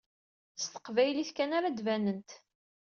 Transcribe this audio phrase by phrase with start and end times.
[0.61, 2.29] S teqbaylit kan ara ad banent.